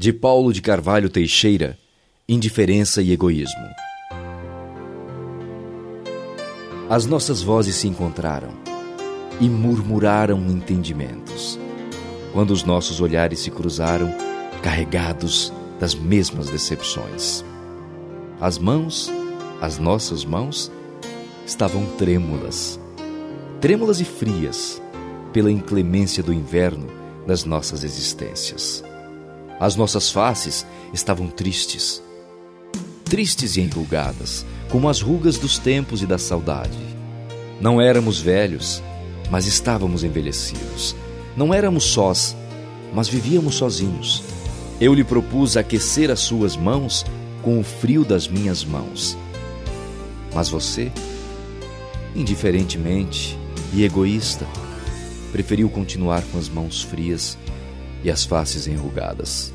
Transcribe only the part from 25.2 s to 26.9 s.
pela inclemência do inverno